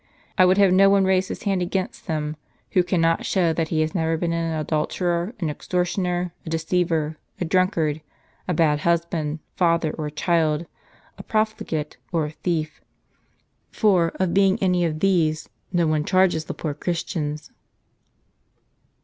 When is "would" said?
0.45-0.57